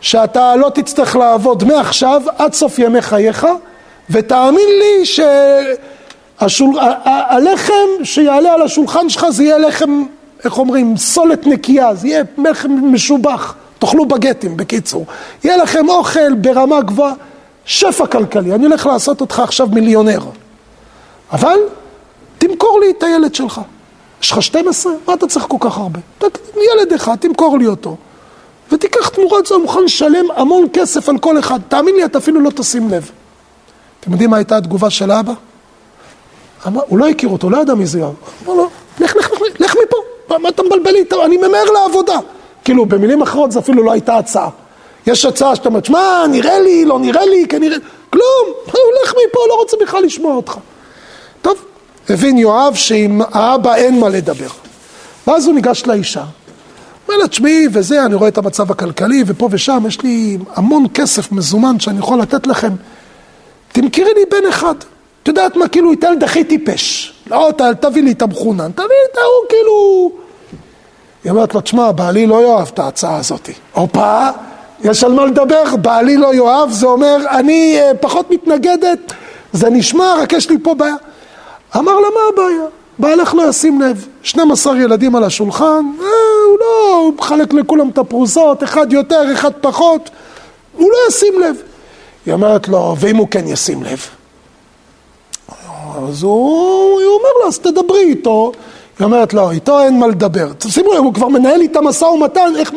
שאתה 0.00 0.56
לא 0.56 0.70
תצטרך 0.74 1.16
לעבוד 1.16 1.64
מעכשיו 1.64 2.22
עד 2.38 2.54
סוף 2.54 2.78
ימי 2.78 3.02
חייך, 3.02 3.46
ותאמין 4.10 4.68
לי 4.78 5.06
שהלחם 6.46 7.72
שיעלה 8.04 8.54
על 8.54 8.62
השולחן 8.62 9.08
שלך 9.08 9.26
זה 9.28 9.44
יהיה 9.44 9.58
לחם, 9.58 10.04
איך 10.44 10.58
אומרים, 10.58 10.96
סולת 10.96 11.46
נקייה, 11.46 11.94
זה 11.94 12.08
יהיה 12.08 12.22
לחם 12.38 12.70
משובח. 12.92 13.54
תאכלו 13.78 14.06
בגטים, 14.06 14.56
בקיצור. 14.56 15.06
יהיה 15.44 15.56
לכם 15.56 15.88
אוכל 15.88 16.34
ברמה 16.34 16.80
גבוהה, 16.80 17.12
שפע 17.64 18.06
כלכלי. 18.06 18.54
אני 18.54 18.66
הולך 18.66 18.86
לעשות 18.86 19.20
אותך 19.20 19.40
עכשיו 19.40 19.66
מיליונר. 19.72 20.20
אבל 21.32 21.58
תמכור 22.38 22.80
לי 22.80 22.90
את 22.98 23.02
הילד 23.02 23.34
שלך. 23.34 23.60
יש 24.22 24.32
לך 24.32 24.42
12? 24.42 24.92
מה 25.06 25.14
אתה 25.14 25.26
צריך 25.26 25.46
כל 25.48 25.56
כך 25.60 25.78
הרבה? 25.78 26.00
ילד 26.56 26.92
אחד, 26.94 27.16
תמכור 27.16 27.58
לי 27.58 27.66
אותו. 27.66 27.96
ותיקח 28.72 29.08
תמורת 29.08 29.46
זה, 29.46 29.54
אני 29.54 29.62
מוכן 29.62 29.82
לשלם 29.82 30.24
המון 30.36 30.66
כסף 30.72 31.08
על 31.08 31.18
כל 31.18 31.38
אחד. 31.38 31.60
תאמין 31.68 31.94
לי, 31.94 32.04
אתה 32.04 32.18
אפילו 32.18 32.40
לא 32.40 32.50
תשים 32.50 32.90
לב. 32.90 33.10
אתם 34.00 34.12
יודעים 34.12 34.30
מה 34.30 34.36
הייתה 34.36 34.56
התגובה 34.56 34.90
של 34.90 35.10
האבא? 35.10 35.32
אמר, 36.66 36.80
הוא 36.88 36.98
לא 36.98 37.08
הכיר 37.08 37.28
אותו, 37.28 37.50
לא 37.50 37.58
ידע 37.58 37.74
מי 37.74 37.86
זה 37.86 37.98
יואב. 37.98 38.14
אמר 38.46 38.54
לו, 38.54 38.68
לך, 39.00 39.16
לך, 39.16 39.30
לך, 39.32 39.60
לך 39.60 39.74
מפה, 39.84 40.38
מה 40.38 40.48
אתה 40.48 40.62
מבלבל 40.62 40.90
לי? 40.90 41.04
אני 41.24 41.36
ממהר 41.36 41.64
לעבודה. 41.64 42.18
כאילו, 42.64 42.86
במילים 42.86 43.22
אחרות 43.22 43.52
זה 43.52 43.58
אפילו 43.58 43.82
לא 43.82 43.92
הייתה 43.92 44.16
הצעה. 44.16 44.48
יש 45.06 45.24
הצעה 45.24 45.56
שאתה 45.56 45.68
אומר, 45.68 45.80
שמע, 45.82 46.26
נראה 46.30 46.60
לי, 46.60 46.84
לא 46.84 46.98
נראה 46.98 47.26
לי, 47.26 47.46
כנראה... 47.48 47.76
כלום, 48.10 48.46
הוא 48.46 48.80
הולך 48.98 49.10
מפה, 49.10 49.38
לא 49.48 49.54
רוצה 49.54 49.76
בכלל 49.82 50.02
לשמוע 50.02 50.34
אותך. 50.34 50.58
הבין 52.10 52.38
יואב 52.38 52.74
שעם 52.74 53.20
האבא 53.32 53.74
אין 53.74 54.00
מה 54.00 54.08
לדבר. 54.08 54.48
ואז 55.26 55.46
הוא 55.46 55.54
ניגש 55.54 55.86
לאישה. 55.86 56.24
אומר 57.08 57.18
לה, 57.18 57.28
תשמעי, 57.28 57.66
וזה, 57.72 58.04
אני 58.04 58.14
רואה 58.14 58.28
את 58.28 58.38
המצב 58.38 58.70
הכלכלי, 58.70 59.24
ופה 59.26 59.48
ושם, 59.50 59.84
יש 59.88 60.02
לי 60.02 60.38
המון 60.54 60.86
כסף 60.94 61.32
מזומן 61.32 61.80
שאני 61.80 61.98
יכול 61.98 62.20
לתת 62.20 62.46
לכם. 62.46 62.72
תמכרי 63.72 64.04
לי 64.04 64.24
בן 64.30 64.48
אחד. 64.48 64.74
את 65.22 65.28
יודעת 65.28 65.56
מה, 65.56 65.68
כאילו, 65.68 65.92
ילד 65.92 66.24
הכי 66.24 66.44
טיפש. 66.44 67.12
לא, 67.30 67.50
תביא 67.80 68.02
לי 68.02 68.12
את 68.12 68.22
המחונן, 68.22 68.70
תביא 68.72 68.86
לי 68.86 69.12
את 69.12 69.16
ההוא, 69.16 69.48
כאילו... 69.48 70.10
היא 71.24 71.30
אומרת 71.30 71.54
לו, 71.54 71.60
תשמע, 71.60 71.92
בעלי 71.92 72.26
לא 72.26 72.42
יאהב 72.42 72.68
את 72.74 72.78
ההצעה 72.78 73.16
הזאת. 73.16 73.50
הופה, 73.72 74.28
יש 74.84 75.04
על 75.04 75.12
מה 75.12 75.26
לדבר, 75.26 75.76
בעלי 75.76 76.16
לא 76.16 76.34
יאהב, 76.34 76.70
זה 76.70 76.86
אומר, 76.86 77.16
אני 77.30 77.78
uh, 77.80 77.96
פחות 77.96 78.30
מתנגדת, 78.30 79.12
זה 79.52 79.70
נשמע, 79.70 80.14
רק 80.22 80.32
יש 80.32 80.50
לי 80.50 80.56
פה 80.62 80.74
בעיה. 80.74 80.94
אמר 81.76 81.94
לה, 82.00 82.08
מה 82.14 82.20
הבעיה? 82.32 82.66
בעלך 82.98 83.34
לא 83.34 83.48
ישים 83.48 83.80
לב, 83.80 84.06
12 84.22 84.78
ילדים 84.78 85.16
על 85.16 85.24
השולחן, 85.24 85.84
אה, 86.00 86.06
הוא 86.48 86.58
לא, 86.60 86.96
הוא 86.96 87.14
מחלק 87.18 87.54
לכולם 87.54 87.88
את 87.88 87.98
הפרוסות, 87.98 88.64
אחד 88.64 88.92
יותר, 88.92 89.32
אחד 89.32 89.50
פחות, 89.60 90.10
הוא 90.76 90.90
לא 90.90 90.96
ישים 91.08 91.40
לב. 91.40 91.56
היא 92.26 92.34
אומרת 92.34 92.68
לו, 92.68 92.96
ואם 92.98 93.16
הוא 93.16 93.28
כן 93.30 93.46
ישים 93.46 93.82
לב? 93.82 94.06
אז 96.08 96.22
הוא, 96.22 97.00
הוא 97.02 97.14
אומר 97.14 97.28
לה, 97.42 97.46
אז 97.48 97.58
תדברי 97.58 98.02
איתו. 98.02 98.52
היא 98.98 99.04
אומרת 99.04 99.34
לו, 99.34 99.50
איתו 99.50 99.82
אין 99.82 99.98
מה 99.98 100.06
לדבר. 100.06 100.52
שימו 100.68 100.92
לב, 100.92 100.98
הוא 100.98 101.14
כבר 101.14 101.28
מנהל 101.28 101.60
איתה 101.60 101.80
משא 101.80 102.04
ומתן, 102.04 102.52
איך... 102.56 102.72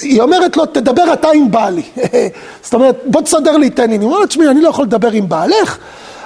היא 0.00 0.20
אומרת 0.20 0.56
לו, 0.56 0.66
תדבר 0.66 1.12
אתה 1.12 1.28
עם 1.30 1.50
בעלי. 1.50 1.82
זאת 2.64 2.74
אומרת, 2.74 3.00
בוא 3.06 3.20
תסדר 3.20 3.56
לי 3.56 3.66
את 3.66 3.78
העניינים. 3.78 4.08
הוא 4.08 4.16
אומר, 4.16 4.26
תשמעי, 4.26 4.48
אני 4.48 4.60
לא 4.60 4.68
יכול 4.68 4.84
לדבר 4.84 5.10
עם 5.10 5.28
בעלך, 5.28 5.78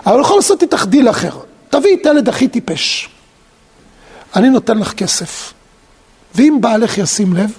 אבל 0.06 0.14
אני 0.14 0.22
יכול 0.22 0.36
לעשות 0.36 0.62
איתך 0.62 0.86
דיל 0.86 1.10
אחר. 1.10 1.47
תביאי 1.70 1.94
את 2.00 2.06
הילד 2.06 2.28
הכי 2.28 2.48
טיפש. 2.48 3.08
אני 4.36 4.50
נותן 4.50 4.78
לך 4.78 4.92
כסף. 4.92 5.52
ואם 6.34 6.58
בעלך 6.60 6.98
ישים 6.98 7.34
לב, 7.34 7.50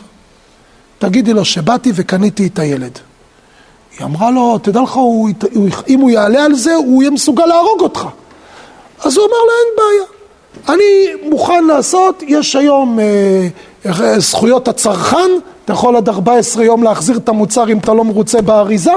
תגידי 0.99 1.33
לו 1.33 1.45
שבאתי 1.45 1.91
וקניתי 1.95 2.47
את 2.47 2.59
הילד. 2.59 2.99
היא 3.97 4.05
אמרה 4.05 4.31
לו, 4.31 4.57
תדע 4.57 4.81
לך, 4.81 4.93
הוא, 4.93 5.29
אם 5.87 5.99
הוא 5.99 6.09
יעלה 6.09 6.45
על 6.45 6.53
זה, 6.53 6.75
הוא 6.75 7.03
יהיה 7.03 7.11
מסוגל 7.11 7.45
להרוג 7.45 7.81
אותך. 7.81 8.07
אז 9.03 9.17
הוא 9.17 9.25
אמר 9.25 9.37
לה, 9.47 9.53
אין 9.59 9.75
בעיה. 9.77 10.19
אני 10.69 11.29
מוכן 11.29 11.65
לעשות, 11.65 12.23
יש 12.27 12.55
היום 12.55 12.99
אה, 12.99 13.47
אה, 13.85 14.19
זכויות 14.19 14.67
הצרכן, 14.67 15.29
אתה 15.65 15.73
יכול 15.73 15.95
עד 15.95 16.09
14 16.09 16.63
יום 16.63 16.83
להחזיר 16.83 17.17
את 17.17 17.29
המוצר 17.29 17.71
אם 17.71 17.77
אתה 17.77 17.93
לא 17.93 18.03
מרוצה 18.03 18.41
באריזה, 18.41 18.91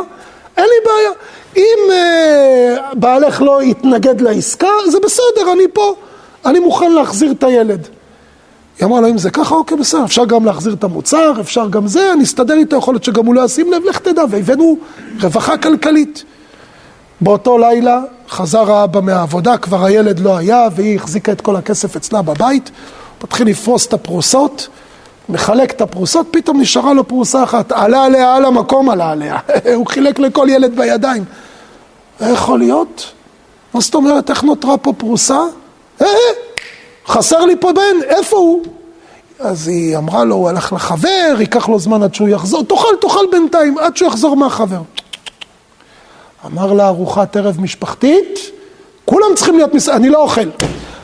אין 0.56 0.64
לי 0.64 0.86
בעיה. 0.86 1.10
אם 1.56 1.90
אה, 1.92 2.94
בעלך 2.94 3.42
לא 3.42 3.62
יתנגד 3.62 4.20
לעסקה, 4.20 4.68
זה 4.90 4.98
בסדר, 5.02 5.52
אני 5.52 5.64
פה, 5.72 5.94
אני 6.46 6.58
מוכן 6.58 6.92
להחזיר 6.92 7.30
את 7.30 7.42
הילד. 7.42 7.88
היא 8.78 8.86
אמרה 8.86 9.00
לו, 9.00 9.08
אם 9.08 9.18
זה 9.18 9.30
ככה, 9.30 9.54
אוקיי, 9.54 9.76
בסדר, 9.76 10.04
אפשר 10.04 10.24
גם 10.24 10.44
להחזיר 10.44 10.72
את 10.72 10.84
המוצר, 10.84 11.32
אפשר 11.40 11.68
גם 11.68 11.86
זה, 11.86 12.12
אני 12.12 12.24
אסתדר 12.24 12.54
איתו, 12.54 12.76
יכול 12.76 12.94
להיות 12.94 13.04
שגם 13.04 13.26
הוא 13.26 13.34
לא 13.34 13.44
ישים 13.44 13.72
לב, 13.72 13.84
לך 13.84 13.98
תדע, 13.98 14.22
והבאנו 14.30 14.76
רווחה 15.22 15.56
כלכלית. 15.56 16.24
באותו 17.20 17.58
לילה 17.58 18.00
חזר 18.28 18.72
האבא 18.72 19.00
מהעבודה, 19.00 19.58
כבר 19.58 19.84
הילד 19.84 20.20
לא 20.20 20.36
היה, 20.36 20.68
והיא 20.76 20.96
החזיקה 20.96 21.32
את 21.32 21.40
כל 21.40 21.56
הכסף 21.56 21.96
אצלה 21.96 22.22
בבית, 22.22 22.70
מתחיל 23.24 23.48
לפרוס 23.48 23.86
את 23.86 23.92
הפרוסות, 23.92 24.68
מחלק 25.28 25.70
את 25.70 25.80
הפרוסות, 25.80 26.26
פתאום 26.30 26.60
נשארה 26.60 26.92
לו 26.92 27.08
פרוסה 27.08 27.42
אחת, 27.42 27.72
עלה 27.72 28.04
עליה 28.04 28.36
על 28.36 28.44
המקום, 28.44 28.90
עלה 28.90 29.10
עליה, 29.10 29.38
הוא 29.74 29.86
חילק 29.86 30.18
לכל 30.18 30.46
ילד 30.50 30.76
בידיים. 30.76 31.24
איך 32.20 32.30
יכול 32.30 32.58
להיות? 32.58 33.12
מה 33.74 33.80
זאת 33.80 33.94
אומרת, 33.94 34.30
איך 34.30 34.42
נותרה 34.44 34.76
פה 34.76 34.92
פרוסה? 34.92 35.38
אה, 36.00 36.06
אה, 36.06 36.12
חסר 37.06 37.40
לי 37.40 37.56
פה 37.60 37.72
בן, 37.72 38.02
איפה 38.08 38.36
הוא? 38.36 38.62
אז 39.38 39.68
היא 39.68 39.96
אמרה 39.96 40.24
לו, 40.24 40.34
הוא 40.34 40.48
הלך 40.48 40.72
לחבר, 40.72 41.36
ייקח 41.38 41.68
לו 41.68 41.78
זמן 41.78 42.02
עד 42.02 42.14
שהוא 42.14 42.28
יחזור, 42.28 42.64
תאכל, 42.64 42.96
תאכל 43.00 43.24
בינתיים, 43.30 43.78
עד 43.78 43.96
שהוא 43.96 44.08
יחזור 44.08 44.36
מהחבר. 44.36 44.80
אמר 46.46 46.72
לה 46.72 46.88
ארוחת 46.88 47.36
ערב 47.36 47.60
משפחתית, 47.60 48.38
כולם 49.04 49.26
צריכים 49.36 49.56
להיות, 49.56 49.74
מס... 49.74 49.88
אני 49.88 50.08
לא 50.08 50.22
אוכל. 50.22 50.48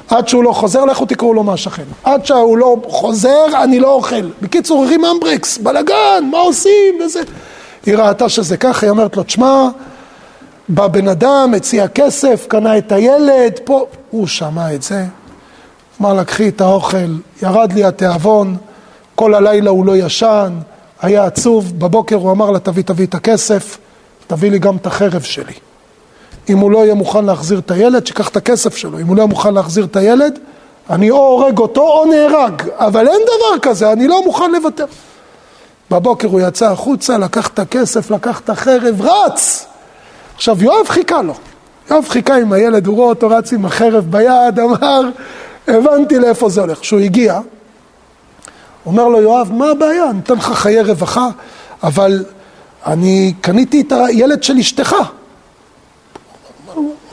עד 0.09 0.29
שהוא 0.29 0.45
לא 0.45 0.53
חוזר, 0.53 0.85
לכו 0.85 1.07
תקראו 1.07 1.35
לו 1.35 1.43
מהשכן. 1.43 1.83
עד 2.05 2.27
שהוא 2.27 2.59
לא 2.59 2.77
חוזר, 2.89 3.47
אני 3.63 3.81
לא 3.81 3.93
אוכל. 3.93 4.29
בקיצור, 4.43 4.85
הרים 4.85 5.05
אמברקס, 5.05 5.59
בלאגן, 5.59 6.25
מה 6.31 6.39
עושים 6.39 7.01
וזה. 7.05 7.21
היא 7.87 7.97
ראתה 7.97 8.29
שזה 8.29 8.57
ככה, 8.57 8.87
היא 8.87 8.91
אומרת 8.91 9.17
לו, 9.17 9.23
תשמע, 9.23 9.69
בא 10.69 10.87
בן 10.87 11.09
אדם, 11.09 11.53
הציע 11.57 11.89
כסף, 11.89 12.47
קנה 12.49 12.79
את 12.79 12.93
הילד, 12.93 13.53
פה, 13.65 13.87
הוא 14.11 14.27
שמע 14.27 14.75
את 14.75 14.83
זה. 14.83 15.05
אמר 16.01 16.13
לה, 16.13 16.25
קחי 16.25 16.49
את 16.49 16.61
האוכל, 16.61 17.15
ירד 17.43 17.73
לי 17.73 17.85
התיאבון, 17.85 18.57
כל 19.15 19.35
הלילה 19.35 19.71
הוא 19.71 19.87
לא 19.87 19.97
ישן, 19.97 20.53
היה 21.03 21.25
עצוב, 21.25 21.79
בבוקר 21.79 22.17
הוא 22.17 22.33
אמר 22.33 22.51
לה, 22.51 22.59
תביא, 22.59 22.83
תביא 22.83 23.07
את 23.07 23.15
הכסף. 23.15 23.79
תביא 24.29 24.51
לי 24.51 24.59
גם 24.59 24.77
את 24.77 24.87
החרב 24.87 25.23
שלי. 25.23 25.53
אם 26.49 26.59
הוא 26.59 26.71
לא 26.71 26.79
יהיה 26.79 26.95
מוכן 26.95 27.25
להחזיר 27.25 27.59
את 27.59 27.71
הילד, 27.71 28.07
שיקח 28.07 28.29
את 28.29 28.37
הכסף 28.37 28.77
שלו. 28.77 28.99
אם 28.99 29.07
הוא 29.07 29.17
לא 29.17 29.21
יהיה 29.21 29.29
מוכן 29.29 29.55
להחזיר 29.55 29.85
את 29.85 29.97
הילד, 29.97 30.39
אני 30.91 31.11
או 31.11 31.17
הורג 31.17 31.59
אותו 31.59 31.81
או 31.81 32.05
נהרג. 32.05 32.63
אבל 32.77 33.09
אין 33.09 33.21
דבר 33.23 33.59
כזה, 33.63 33.93
אני 33.93 34.09
לא 34.09 34.25
מוכן 34.25 34.51
לוותר. 34.51 34.85
בבוקר 35.91 36.29
הוא 36.29 36.41
יצא 36.41 36.71
החוצה, 36.71 37.19
לקח 37.19 37.49
את 37.49 37.59
הכסף, 37.59 38.11
לקח 38.11 38.41
את 38.41 38.51
החרב, 38.51 39.01
רץ! 39.01 39.67
עכשיו, 40.35 40.65
יואב 40.65 40.89
חיכה 40.89 41.23
לו. 41.23 41.35
יואב 41.91 42.05
חיכה 42.09 42.37
עם 42.37 42.53
הילד, 42.53 42.87
הוא 42.87 42.97
רואה 42.97 43.09
אותו 43.09 43.29
רץ 43.29 43.53
עם 43.53 43.65
החרב 43.65 44.05
ביד, 44.11 44.61
אמר, 44.61 45.01
הבנתי 45.69 46.19
לאיפה 46.19 46.49
זה 46.49 46.61
הולך. 46.61 46.79
כשהוא 46.81 47.01
הגיע, 47.01 47.41
אומר 48.87 49.09
לו 49.09 49.23
יואב, 49.23 49.53
מה 49.53 49.71
הבעיה? 49.71 50.11
אני 50.11 50.19
אתן 50.19 50.35
לך 50.35 50.53
חיי 50.53 50.83
רווחה, 50.83 51.29
אבל 51.83 52.25
אני 52.87 53.35
קניתי 53.41 53.81
את 53.81 53.93
הילד 53.93 54.43
של 54.43 54.59
אשתך. 54.59 54.95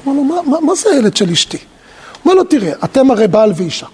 אמר 0.08 0.16
לו, 0.16 0.24
מה, 0.24 0.36
מה, 0.46 0.60
מה 0.60 0.76
זה 0.76 0.90
הילד 0.90 1.18
של 1.18 1.30
אשתי? 1.30 1.58
הוא 1.58 2.32
אומר 2.32 2.36
לו, 2.36 2.44
תראה, 2.44 2.72
אתם 2.84 3.12
הרי 3.12 3.28
בעל 3.28 3.54
ואישה. 3.56 3.86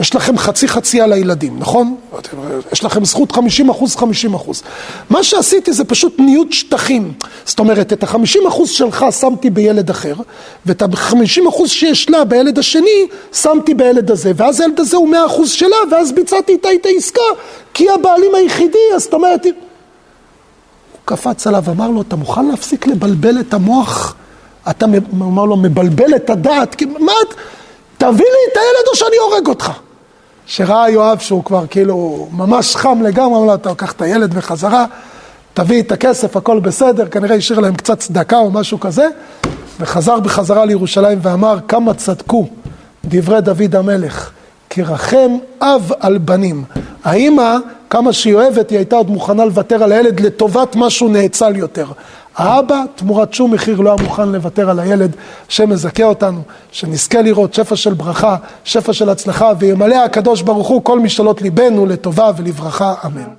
יש 0.00 0.14
לכם 0.14 0.38
חצי 0.38 0.68
חצי 0.68 1.00
על 1.00 1.12
הילדים, 1.12 1.58
נכון? 1.58 1.96
יש 2.72 2.84
לכם 2.84 3.04
זכות 3.04 3.32
50 3.32 3.70
אחוז, 3.70 3.96
50 3.96 4.34
אחוז. 4.34 4.62
מה 5.10 5.24
שעשיתי 5.24 5.72
זה 5.72 5.84
פשוט 5.84 6.14
ניוד 6.18 6.52
שטחים. 6.52 7.12
זאת 7.44 7.58
אומרת, 7.58 7.92
את 7.92 8.02
ה-50 8.02 8.48
אחוז 8.48 8.70
שלך 8.70 9.06
שמתי 9.20 9.50
בילד 9.50 9.90
אחר, 9.90 10.14
ואת 10.66 10.82
ה-50 10.82 11.48
אחוז 11.48 11.70
שיש 11.70 12.10
לה 12.10 12.24
בילד 12.24 12.58
השני, 12.58 13.06
שמתי 13.32 13.74
בילד 13.74 14.10
הזה, 14.10 14.32
ואז 14.36 14.60
הילד 14.60 14.80
הזה 14.80 14.96
הוא 14.96 15.08
100 15.08 15.26
אחוז 15.26 15.50
שלה, 15.50 15.76
ואז 15.90 16.12
ביצעתי 16.12 16.52
איתה 16.52 16.68
את 16.74 16.86
העסקה, 16.86 17.20
כי 17.74 17.90
הבעלים 17.90 18.34
היחידי, 18.34 18.78
אז 18.94 19.02
זאת 19.02 19.14
אומרת... 19.14 19.46
קפץ 21.04 21.46
עליו, 21.46 21.64
אמר 21.68 21.90
לו, 21.90 22.02
אתה 22.02 22.16
מוכן 22.16 22.46
להפסיק 22.46 22.86
לבלבל 22.86 23.40
את 23.40 23.54
המוח? 23.54 24.14
אתה, 24.70 24.86
הוא 25.18 25.28
אמר 25.28 25.44
לו, 25.44 25.56
מבלבל 25.56 26.16
את 26.16 26.30
הדעת, 26.30 26.82
מה, 26.82 27.12
תביא 27.98 28.24
לי 28.24 28.52
את 28.52 28.56
הילד 28.56 28.88
או 28.90 28.96
שאני 28.96 29.16
הורג 29.16 29.46
אותך. 29.46 29.72
שראה 30.46 30.90
יואב 30.90 31.18
שהוא 31.18 31.44
כבר 31.44 31.64
כאילו 31.70 32.28
ממש 32.32 32.76
חם 32.76 33.02
לגמרי, 33.02 33.36
אמר 33.36 33.46
לו, 33.46 33.54
אתה 33.54 33.68
לוקח 33.68 33.92
את 33.92 34.02
הילד 34.02 34.34
בחזרה, 34.34 34.84
תביא 35.54 35.82
את 35.82 35.92
הכסף, 35.92 36.36
הכל 36.36 36.60
בסדר, 36.60 37.06
כנראה 37.08 37.36
השאיר 37.36 37.60
להם 37.60 37.74
קצת 37.74 37.98
צדקה 37.98 38.36
או 38.36 38.50
משהו 38.50 38.80
כזה, 38.80 39.08
וחזר 39.80 40.20
בחזרה 40.20 40.64
לירושלים 40.64 41.18
ואמר, 41.22 41.58
כמה 41.68 41.94
צדקו 41.94 42.46
דברי 43.04 43.40
דוד 43.40 43.76
המלך, 43.76 44.30
כי 44.70 44.82
רחם 44.82 45.38
אב 45.60 45.92
על 46.00 46.18
בנים. 46.18 46.64
האימא, 47.04 47.56
כמה 47.90 48.12
שהיא 48.12 48.34
אוהבת, 48.34 48.70
היא 48.70 48.78
הייתה 48.78 48.96
עוד 48.96 49.10
מוכנה 49.10 49.44
לוותר 49.44 49.82
על 49.82 49.92
הילד 49.92 50.20
לטובת 50.20 50.76
משהו 50.76 51.08
נאצל 51.08 51.56
יותר. 51.56 51.86
האבא, 52.36 52.82
תמורת 52.94 53.34
שום 53.34 53.54
מחיר, 53.54 53.80
לא 53.80 53.90
היה 53.90 54.02
מוכן 54.02 54.28
לוותר 54.28 54.70
על 54.70 54.80
הילד. 54.80 55.16
השם 55.48 55.70
מזכה 55.70 56.04
אותנו, 56.04 56.40
שנזכה 56.72 57.22
לראות 57.22 57.54
שפע 57.54 57.76
של 57.76 57.94
ברכה, 57.94 58.36
שפע 58.64 58.92
של 58.92 59.08
הצלחה, 59.08 59.52
וימלא 59.58 60.04
הקדוש 60.04 60.42
ברוך 60.42 60.68
הוא 60.68 60.84
כל 60.84 61.00
משאלות 61.00 61.42
ליבנו 61.42 61.86
לטובה 61.86 62.30
ולברכה, 62.36 62.94
אמן. 63.06 63.34